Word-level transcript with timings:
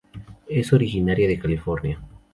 Es 0.49 0.73
originaria 0.73 1.27
de 1.27 1.37
California. 1.37 2.01